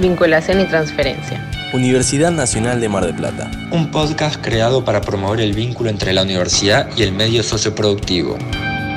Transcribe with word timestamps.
Vinculación 0.00 0.60
y 0.60 0.64
Transferencia. 0.64 1.40
Universidad 1.72 2.32
Nacional 2.32 2.80
de 2.80 2.88
Mar 2.88 3.06
del 3.06 3.14
Plata. 3.14 3.48
Un 3.70 3.92
podcast 3.92 4.42
creado 4.42 4.84
para 4.84 5.00
promover 5.00 5.40
el 5.40 5.52
vínculo 5.52 5.88
entre 5.88 6.12
la 6.12 6.22
universidad 6.22 6.88
y 6.96 7.04
el 7.04 7.12
medio 7.12 7.44
socioproductivo. 7.44 8.36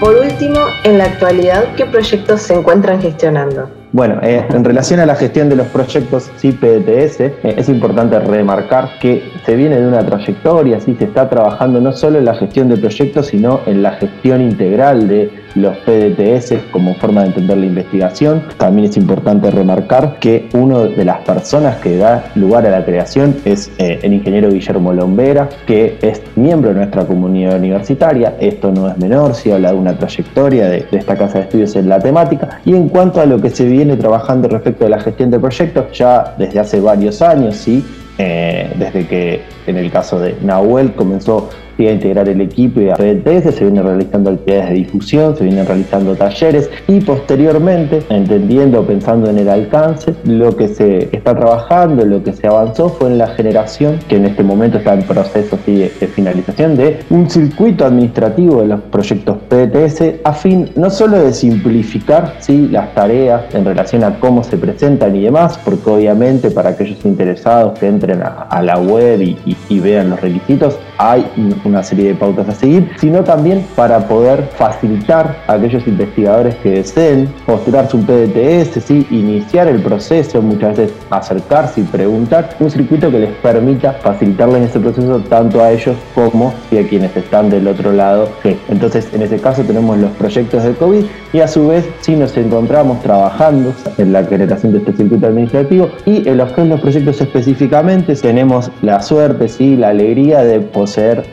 Por 0.00 0.16
último, 0.16 0.60
en 0.84 0.96
la 0.96 1.04
actualidad, 1.04 1.74
¿qué 1.76 1.84
proyectos 1.84 2.40
se 2.40 2.54
encuentran 2.54 3.02
gestionando? 3.02 3.68
Bueno, 3.92 4.18
eh, 4.22 4.42
en 4.48 4.64
relación 4.64 5.00
a 5.00 5.06
la 5.06 5.14
gestión 5.14 5.50
de 5.50 5.56
los 5.56 5.66
proyectos 5.66 6.30
CIPDTS, 6.38 7.20
eh, 7.20 7.54
es 7.58 7.68
importante 7.68 8.18
remarcar 8.18 8.98
que 9.00 9.22
se 9.44 9.56
viene 9.56 9.78
de 9.78 9.86
una 9.86 10.04
trayectoria, 10.04 10.80
¿sí? 10.80 10.96
se 10.98 11.04
está 11.04 11.28
trabajando 11.28 11.78
no 11.78 11.92
solo 11.92 12.18
en 12.18 12.24
la 12.24 12.34
gestión 12.36 12.70
de 12.70 12.78
proyectos, 12.78 13.26
sino 13.26 13.60
en 13.66 13.82
la 13.82 13.92
gestión 13.92 14.40
integral 14.40 15.08
de 15.08 15.43
los 15.54 15.76
PDTS 15.78 16.70
como 16.70 16.94
forma 16.94 17.22
de 17.22 17.28
entender 17.28 17.58
la 17.58 17.66
investigación. 17.66 18.42
También 18.56 18.88
es 18.88 18.96
importante 18.96 19.50
remarcar 19.50 20.18
que 20.18 20.48
una 20.52 20.80
de 20.80 21.04
las 21.04 21.18
personas 21.20 21.76
que 21.78 21.96
da 21.96 22.30
lugar 22.34 22.66
a 22.66 22.70
la 22.70 22.84
creación 22.84 23.36
es 23.44 23.70
eh, 23.78 23.98
el 24.02 24.12
ingeniero 24.12 24.50
Guillermo 24.50 24.92
Lombera, 24.92 25.48
que 25.66 25.98
es 26.02 26.22
miembro 26.36 26.70
de 26.70 26.76
nuestra 26.76 27.04
comunidad 27.04 27.58
universitaria. 27.58 28.34
Esto 28.40 28.72
no 28.72 28.88
es 28.88 28.98
menor, 28.98 29.34
si 29.34 29.50
habla 29.50 29.72
de 29.72 29.78
una 29.78 29.96
trayectoria 29.96 30.68
de, 30.68 30.86
de 30.90 30.98
esta 30.98 31.16
casa 31.16 31.38
de 31.38 31.44
estudios 31.44 31.76
en 31.76 31.88
la 31.88 31.98
temática. 31.98 32.60
Y 32.64 32.74
en 32.74 32.88
cuanto 32.88 33.20
a 33.20 33.26
lo 33.26 33.40
que 33.40 33.50
se 33.50 33.64
viene 33.64 33.96
trabajando 33.96 34.48
respecto 34.48 34.86
a 34.86 34.88
la 34.88 35.00
gestión 35.00 35.30
de 35.30 35.38
proyectos, 35.38 35.96
ya 35.96 36.34
desde 36.38 36.60
hace 36.60 36.80
varios 36.80 37.22
años, 37.22 37.56
¿sí? 37.56 37.84
Eh, 38.18 38.72
desde 38.78 39.06
que 39.06 39.40
en 39.66 39.76
el 39.76 39.90
caso 39.90 40.20
de 40.20 40.36
Nahuel 40.42 40.94
comenzó 40.94 41.50
a 41.78 41.90
integrar 41.90 42.28
el 42.28 42.40
equipo 42.40 42.80
y 42.80 42.90
a 42.90 42.94
PDTS, 42.94 43.54
se 43.54 43.64
vienen 43.64 43.84
realizando 43.84 44.30
actividades 44.30 44.70
de 44.70 44.74
difusión, 44.76 45.36
se 45.36 45.44
vienen 45.44 45.66
realizando 45.66 46.14
talleres 46.14 46.70
y 46.86 47.00
posteriormente, 47.00 48.02
entendiendo, 48.10 48.86
pensando 48.86 49.28
en 49.28 49.38
el 49.38 49.48
alcance, 49.48 50.14
lo 50.24 50.56
que 50.56 50.68
se 50.68 51.08
está 51.14 51.34
trabajando, 51.34 52.04
lo 52.04 52.22
que 52.22 52.32
se 52.32 52.46
avanzó 52.46 52.88
fue 52.88 53.08
en 53.08 53.18
la 53.18 53.26
generación, 53.28 53.98
que 54.08 54.16
en 54.16 54.26
este 54.26 54.42
momento 54.42 54.78
está 54.78 54.94
en 54.94 55.02
proceso 55.02 55.58
de, 55.66 55.88
finalización, 56.14 56.76
de 56.76 57.00
un 57.10 57.28
circuito 57.28 57.84
administrativo 57.84 58.62
de 58.62 58.68
los 58.68 58.80
proyectos 58.82 59.36
PDTS 59.48 60.20
a 60.24 60.32
fin 60.32 60.70
no 60.76 60.90
solo 60.90 61.18
de 61.18 61.32
simplificar 61.32 62.36
¿sí? 62.38 62.68
las 62.70 62.94
tareas 62.94 63.54
en 63.54 63.64
relación 63.64 64.04
a 64.04 64.18
cómo 64.20 64.44
se 64.44 64.56
presentan 64.56 65.16
y 65.16 65.22
demás, 65.22 65.58
porque 65.64 65.90
obviamente 65.90 66.50
para 66.50 66.70
aquellos 66.70 67.04
interesados 67.04 67.78
que 67.78 67.86
entren 67.86 68.22
a, 68.22 68.62
la 68.62 68.78
web 68.78 69.20
y 69.20 69.53
vean 69.80 70.10
los 70.10 70.20
requisitos, 70.20 70.78
hay 70.98 71.26
una 71.64 71.82
serie 71.82 72.08
de 72.08 72.14
pautas 72.14 72.48
a 72.48 72.52
seguir, 72.52 72.90
sino 72.98 73.22
también 73.24 73.64
para 73.76 74.06
poder 74.06 74.48
facilitar 74.56 75.36
a 75.46 75.54
aquellos 75.54 75.86
investigadores 75.86 76.54
que 76.56 76.70
deseen 76.70 77.28
postularse 77.46 77.96
un 77.96 78.04
PDTS, 78.04 78.84
¿sí? 78.84 79.06
iniciar 79.10 79.68
el 79.68 79.80
proceso, 79.82 80.40
muchas 80.42 80.76
veces 80.76 80.96
acercarse 81.10 81.80
y 81.80 81.84
preguntar, 81.84 82.50
un 82.60 82.70
circuito 82.70 83.10
que 83.10 83.18
les 83.18 83.32
permita 83.36 83.92
facilitarles 83.92 84.70
ese 84.70 84.80
proceso 84.80 85.20
tanto 85.28 85.62
a 85.62 85.72
ellos 85.72 85.96
como 86.14 86.48
a 86.48 86.88
quienes 86.88 87.16
están 87.16 87.50
del 87.50 87.66
otro 87.68 87.92
lado. 87.92 88.28
Entonces, 88.68 89.08
en 89.12 89.22
ese 89.22 89.38
caso 89.38 89.62
tenemos 89.62 89.98
los 89.98 90.10
proyectos 90.12 90.62
de 90.64 90.74
COVID 90.74 91.04
y 91.32 91.40
a 91.40 91.48
su 91.48 91.68
vez 91.68 91.88
sí 92.00 92.16
nos 92.16 92.36
encontramos 92.36 93.02
trabajando 93.02 93.72
en 93.98 94.12
la 94.12 94.24
generación 94.24 94.72
de 94.72 94.78
este 94.78 94.92
circuito 94.92 95.26
administrativo 95.26 95.88
y 96.06 96.28
en 96.28 96.36
los 96.36 96.52
que 96.52 96.64
los 96.64 96.80
proyectos 96.80 97.20
específicamente 97.20 98.14
tenemos 98.16 98.70
la 98.82 99.00
suerte, 99.00 99.48
sí, 99.48 99.76
la 99.76 99.88
alegría 99.88 100.42
de 100.42 100.60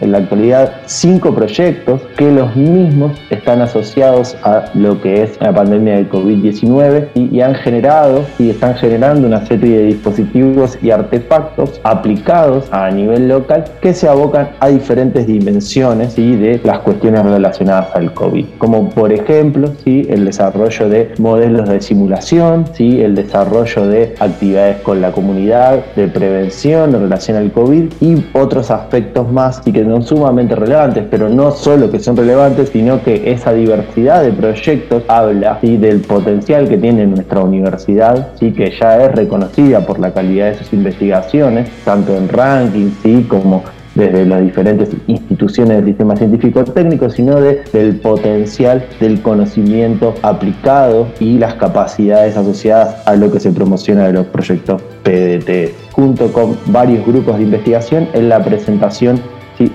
en 0.01 0.11
la 0.13 0.19
actualidad 0.19 0.81
cinco 0.85 1.35
proyectos 1.35 2.01
que 2.15 2.31
los 2.31 2.55
mismos 2.55 3.19
están 3.41 3.61
asociados 3.61 4.37
a 4.43 4.65
lo 4.75 5.01
que 5.01 5.23
es 5.23 5.41
la 5.41 5.51
pandemia 5.51 5.95
del 5.95 6.09
COVID-19 6.09 7.07
y, 7.15 7.41
han 7.41 7.55
generado 7.55 8.23
y 8.37 8.51
están 8.51 8.75
generando 8.75 9.27
una 9.27 9.43
serie 9.47 9.79
de 9.79 9.83
dispositivos 9.85 10.77
y 10.83 10.91
artefactos 10.91 11.81
aplicados 11.83 12.67
a 12.71 12.91
nivel 12.91 13.27
local 13.27 13.63
que 13.81 13.95
se 13.95 14.07
abocan 14.07 14.51
a 14.59 14.67
diferentes 14.67 15.25
dimensiones 15.25 16.19
y 16.19 16.35
de 16.35 16.61
las 16.63 16.79
cuestiones 16.79 17.23
relacionadas 17.23 17.95
al 17.95 18.13
COVID, 18.13 18.45
como 18.59 18.89
por 18.91 19.11
ejemplo 19.11 19.71
¿sí? 19.83 20.05
el 20.07 20.23
desarrollo 20.23 20.87
de 20.87 21.11
modelos 21.17 21.67
de 21.67 21.81
simulación, 21.81 22.65
¿sí? 22.73 23.01
el 23.01 23.15
desarrollo 23.15 23.87
de 23.87 24.13
actividades 24.19 24.81
con 24.81 25.01
la 25.01 25.11
comunidad, 25.11 25.83
de 25.95 26.07
prevención 26.09 26.93
en 26.93 27.01
relación 27.01 27.37
al 27.37 27.51
COVID 27.51 27.85
y 28.01 28.23
otros 28.33 28.69
aspectos 28.69 29.31
más 29.31 29.63
y 29.65 29.71
que 29.71 29.83
son 29.83 30.03
sumamente 30.03 30.55
relevantes, 30.55 31.05
pero 31.09 31.27
no 31.27 31.49
solo 31.51 31.89
que 31.89 31.97
son 31.97 32.15
relevantes, 32.15 32.69
sino 32.69 33.01
que 33.01 33.30
esa 33.31 33.53
diversidad 33.53 34.23
de 34.23 34.31
proyectos 34.31 35.03
habla 35.07 35.57
del 35.61 36.01
potencial 36.01 36.67
que 36.67 36.77
tiene 36.77 37.05
nuestra 37.05 37.41
universidad, 37.41 38.29
¿sí? 38.39 38.51
que 38.51 38.71
ya 38.71 39.03
es 39.03 39.11
reconocida 39.11 39.85
por 39.85 39.99
la 39.99 40.13
calidad 40.13 40.51
de 40.51 40.57
sus 40.57 40.73
investigaciones, 40.73 41.69
tanto 41.85 42.15
en 42.15 42.29
rankings 42.29 42.93
¿sí? 43.03 43.25
como 43.27 43.63
desde 43.95 44.25
las 44.25 44.41
diferentes 44.41 44.89
instituciones 45.07 45.77
del 45.77 45.85
sistema 45.85 46.15
científico 46.15 46.63
técnico, 46.63 47.09
sino 47.09 47.41
de, 47.41 47.61
del 47.73 47.97
potencial 47.97 48.85
del 48.99 49.21
conocimiento 49.21 50.15
aplicado 50.21 51.07
y 51.19 51.37
las 51.37 51.55
capacidades 51.55 52.37
asociadas 52.37 53.05
a 53.05 53.15
lo 53.15 53.31
que 53.31 53.39
se 53.39 53.51
promociona 53.51 54.07
de 54.07 54.13
los 54.13 54.27
proyectos 54.27 54.81
PDT, 55.03 55.91
junto 55.91 56.31
con 56.31 56.57
varios 56.67 57.05
grupos 57.05 57.37
de 57.37 57.43
investigación 57.43 58.07
en 58.13 58.29
la 58.29 58.43
presentación 58.43 59.19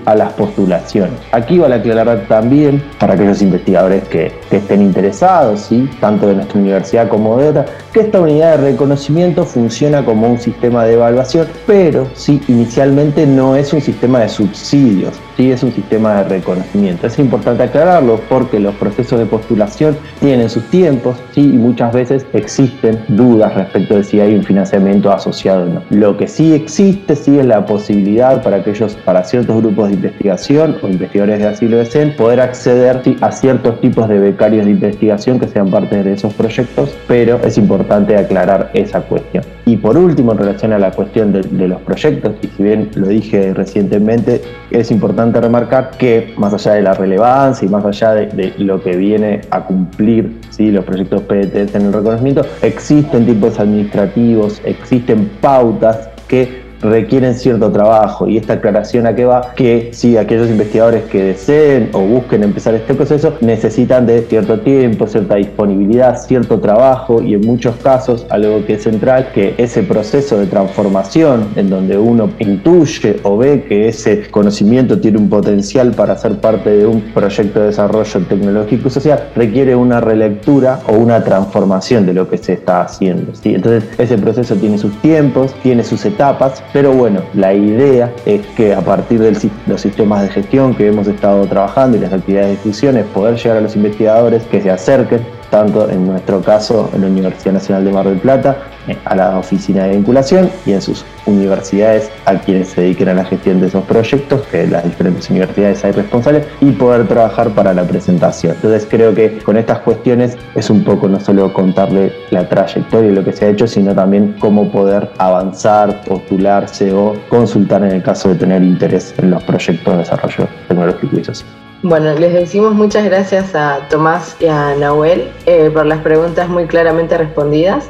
a 0.05 0.15
las 0.15 0.33
postulaciones. 0.33 1.19
Aquí 1.31 1.59
vale 1.59 1.75
aclarar 1.75 2.25
también 2.27 2.83
para 2.99 3.13
aquellos 3.13 3.41
investigadores 3.41 4.03
que, 4.07 4.31
estén 4.51 4.81
interesados, 4.81 5.61
¿sí? 5.61 5.87
tanto 5.99 6.27
de 6.27 6.35
nuestra 6.35 6.59
universidad 6.59 7.07
como 7.09 7.37
de 7.37 7.49
otra, 7.49 7.65
que 7.93 7.99
esta 7.99 8.19
unidad 8.19 8.57
de 8.57 8.71
reconocimiento 8.71 9.45
funciona 9.45 10.03
como 10.03 10.27
un 10.27 10.39
sistema 10.39 10.85
de 10.85 10.93
evaluación, 10.93 11.47
pero 11.67 12.07
sí, 12.15 12.41
inicialmente 12.47 13.27
no 13.27 13.55
es 13.55 13.71
un 13.73 13.81
sistema 13.81 14.19
de 14.19 14.29
subsidios, 14.29 15.19
sí 15.35 15.51
es 15.51 15.61
un 15.63 15.71
sistema 15.73 16.15
de 16.15 16.23
reconocimiento. 16.23 17.07
Es 17.07 17.19
importante 17.19 17.63
aclararlo 17.63 18.19
porque 18.27 18.59
los 18.59 18.73
procesos 18.75 19.19
de 19.19 19.25
postulación 19.25 19.97
tienen 20.19 20.49
sus 20.49 20.63
tiempos 20.69 21.17
y 21.35 21.43
muchas 21.43 21.93
veces 21.93 22.25
existen 22.33 23.03
dudas 23.09 23.53
respecto 23.53 23.95
de 23.95 24.03
si 24.03 24.19
hay 24.19 24.33
un 24.33 24.43
financiamiento 24.43 25.11
asociado 25.11 25.63
o 25.63 25.65
no. 25.65 25.83
Lo 25.89 26.17
que 26.17 26.27
sí 26.27 26.53
existe 26.53 27.15
sí 27.15 27.37
es 27.37 27.45
la 27.45 27.65
posibilidad 27.65 28.41
para 28.41 28.57
aquellos, 28.57 28.95
para 28.95 29.23
ciertos 29.23 29.57
grupos 29.57 29.76
de 29.85 29.93
investigación 29.93 30.77
o 30.81 30.87
investigadores 30.87 31.39
de 31.39 31.47
asilo 31.47 31.77
de 31.77 32.07
poder 32.17 32.41
acceder 32.41 33.01
a 33.21 33.31
ciertos 33.31 33.79
tipos 33.81 34.07
de 34.07 34.19
becarios 34.19 34.65
de 34.65 34.71
investigación 34.71 35.39
que 35.39 35.47
sean 35.47 35.69
parte 35.69 36.03
de 36.03 36.13
esos 36.13 36.33
proyectos, 36.33 36.95
pero 37.07 37.39
es 37.43 37.57
importante 37.57 38.15
aclarar 38.15 38.71
esa 38.73 39.01
cuestión. 39.01 39.43
Y 39.65 39.77
por 39.77 39.97
último, 39.97 40.31
en 40.31 40.37
relación 40.37 40.73
a 40.73 40.79
la 40.79 40.91
cuestión 40.91 41.33
de, 41.33 41.67
los 41.67 41.81
proyectos, 41.81 42.33
y 42.41 42.47
si 42.47 42.63
bien 42.63 42.89
lo 42.95 43.07
dije 43.07 43.53
recientemente, 43.53 44.41
es 44.71 44.91
importante 44.91 45.41
remarcar 45.41 45.91
que 45.97 46.33
más 46.37 46.53
allá 46.53 46.73
de 46.73 46.81
la 46.83 46.93
relevancia 46.93 47.65
y 47.65 47.69
más 47.69 47.85
allá 47.85 48.13
de, 48.13 48.53
lo 48.57 48.81
que 48.81 48.95
viene 48.95 49.41
a 49.51 49.65
cumplir 49.65 50.39
¿sí? 50.49 50.71
los 50.71 50.85
proyectos 50.85 51.21
PDTs 51.23 51.75
en 51.75 51.87
el 51.87 51.93
reconocimiento, 51.93 52.45
existen 52.61 53.25
tipos 53.25 53.59
administrativos, 53.59 54.61
existen 54.63 55.29
pautas 55.41 56.09
que 56.27 56.66
requieren 56.81 57.35
cierto 57.35 57.71
trabajo 57.71 58.27
y 58.27 58.37
esta 58.37 58.53
aclaración 58.53 59.07
a 59.07 59.15
qué 59.15 59.25
va 59.25 59.53
que 59.55 59.89
si 59.93 60.17
aquellos 60.17 60.49
investigadores 60.49 61.03
que 61.05 61.23
deseen 61.23 61.89
o 61.93 61.99
busquen 62.01 62.43
empezar 62.43 62.73
este 62.75 62.93
proceso 62.93 63.33
necesitan 63.41 64.05
de 64.05 64.21
cierto 64.23 64.59
tiempo, 64.59 65.07
cierta 65.07 65.35
disponibilidad, 65.35 66.17
cierto 66.19 66.59
trabajo 66.59 67.21
y 67.21 67.33
en 67.33 67.41
muchos 67.41 67.75
casos 67.77 68.25
algo 68.29 68.65
que 68.65 68.73
es 68.73 68.83
central 68.83 69.29
que 69.33 69.55
ese 69.57 69.83
proceso 69.83 70.37
de 70.37 70.47
transformación 70.47 71.47
en 71.55 71.69
donde 71.69 71.97
uno 71.97 72.29
intuye 72.39 73.17
o 73.23 73.37
ve 73.37 73.65
que 73.67 73.87
ese 73.87 74.29
conocimiento 74.29 74.99
tiene 74.99 75.17
un 75.17 75.29
potencial 75.29 75.91
para 75.91 76.17
ser 76.17 76.37
parte 76.37 76.69
de 76.69 76.85
un 76.85 77.01
proyecto 77.13 77.59
de 77.59 77.67
desarrollo 77.67 78.19
tecnológico 78.27 78.87
y 78.87 78.91
social 78.91 79.29
requiere 79.35 79.75
una 79.75 79.99
relectura 79.99 80.79
o 80.87 80.93
una 80.93 81.23
transformación 81.23 82.05
de 82.05 82.13
lo 82.13 82.29
que 82.29 82.37
se 82.37 82.53
está 82.53 82.81
haciendo. 82.81 83.33
¿sí? 83.35 83.55
Entonces 83.55 83.89
ese 83.97 84.17
proceso 84.17 84.55
tiene 84.55 84.77
sus 84.77 84.95
tiempos, 85.01 85.53
tiene 85.63 85.83
sus 85.83 86.05
etapas 86.05 86.63
pero 86.73 86.91
bueno, 86.91 87.21
la 87.33 87.53
idea 87.53 88.11
es 88.25 88.45
que 88.47 88.73
a 88.73 88.81
partir 88.81 89.19
de 89.19 89.37
los 89.67 89.81
sistemas 89.81 90.23
de 90.23 90.29
gestión 90.29 90.75
que 90.75 90.87
hemos 90.87 91.07
estado 91.07 91.45
trabajando 91.47 91.97
y 91.97 92.01
las 92.01 92.13
actividades 92.13 92.49
de 92.49 92.53
discusión 92.55 92.97
es 92.97 93.05
poder 93.05 93.35
llegar 93.35 93.57
a 93.57 93.61
los 93.61 93.75
investigadores 93.75 94.43
que 94.43 94.61
se 94.61 94.69
acerquen 94.69 95.25
tanto 95.49 95.89
en 95.89 96.07
nuestro 96.07 96.41
caso 96.41 96.89
en 96.93 97.01
la 97.01 97.07
Universidad 97.07 97.53
Nacional 97.53 97.85
de 97.85 97.91
Mar 97.91 98.07
del 98.07 98.19
Plata, 98.19 98.57
eh, 98.87 98.97
a 99.05 99.15
la 99.15 99.37
oficina 99.37 99.83
de 99.83 99.97
vinculación 99.97 100.49
y 100.65 100.71
en 100.71 100.81
sus 100.81 101.05
universidades 101.25 102.09
a 102.25 102.35
quienes 102.35 102.69
se 102.69 102.81
dediquen 102.81 103.09
a 103.09 103.13
la 103.15 103.25
gestión 103.25 103.59
de 103.59 103.67
esos 103.67 103.83
proyectos, 103.85 104.41
que 104.47 104.65
las 104.67 104.83
diferentes 104.83 105.29
universidades 105.29 105.83
hay 105.83 105.91
responsables, 105.91 106.45
y 106.61 106.71
poder 106.71 107.07
trabajar 107.07 107.49
para 107.49 107.73
la 107.73 107.83
presentación. 107.83 108.53
Entonces 108.55 108.87
creo 108.89 109.13
que 109.13 109.39
con 109.39 109.57
estas 109.57 109.79
cuestiones 109.79 110.37
es 110.55 110.69
un 110.69 110.83
poco 110.83 111.07
no 111.07 111.19
solo 111.19 111.51
contarle 111.53 112.13
la 112.31 112.47
trayectoria 112.47 113.11
y 113.11 113.13
lo 113.13 113.23
que 113.23 113.33
se 113.33 113.45
ha 113.45 113.49
hecho, 113.49 113.67
sino 113.67 113.93
también 113.93 114.35
cómo 114.39 114.71
poder 114.71 115.09
avanzar, 115.17 116.01
postularse 116.03 116.93
o 116.93 117.13
consultar 117.29 117.83
en 117.83 117.91
el 117.91 118.03
caso 118.03 118.29
de 118.29 118.35
tener 118.35 118.63
interés 118.63 119.13
en 119.17 119.31
los 119.31 119.43
proyectos 119.43 119.93
de 119.93 119.99
desarrollo 119.99 120.47
tecnológico 120.67 121.19
y 121.19 121.23
social. 121.23 121.66
Bueno, 121.83 122.13
les 122.15 122.33
decimos 122.33 122.73
muchas 122.73 123.05
gracias 123.05 123.53
a 123.53 123.87
Tomás 123.87 124.35
y 124.39 124.47
a 124.47 124.73
Nahuel 124.75 125.31
eh, 125.45 125.69
por 125.71 125.85
las 125.85 126.01
preguntas 126.01 126.49
muy 126.49 126.65
claramente 126.65 127.17
respondidas. 127.17 127.87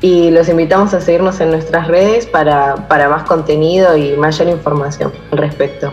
y 0.00 0.30
los 0.30 0.48
invitamos 0.48 0.94
a 0.94 1.00
seguirnos 1.00 1.40
en 1.40 1.50
nuestras 1.50 1.88
redes 1.88 2.26
para, 2.26 2.86
para 2.88 3.08
más 3.08 3.24
contenido 3.24 3.96
y 3.96 4.16
mayor 4.16 4.48
información 4.48 5.12
al 5.32 5.38
respecto. 5.38 5.92